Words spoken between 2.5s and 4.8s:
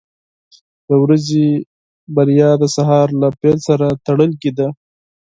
د سهار له پیل سره تړلې ده.